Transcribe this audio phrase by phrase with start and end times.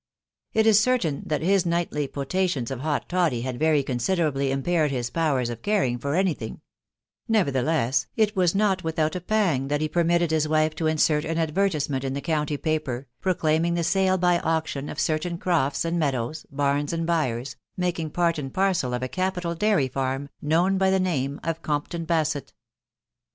[0.53, 5.11] It is certain that his nightly potations of hot toddy had very considerably impaired his
[5.11, 6.61] powers of caring for any thing;
[7.27, 11.37] nevertheless, it was not without a pang that he permitted his wife to insert an
[11.37, 16.47] advertisement m \2ca <&>&&&) paper, proclaiming the sale by auction o£ ceitem ctdlx* «^ meadows,
[16.51, 18.81] burns and byres, making part and \>arte\ <&*
[19.39, 22.53] «Kg dairy farm, known by the name of Comytm ^aaeXU 96 THK WIDOW BARN AST.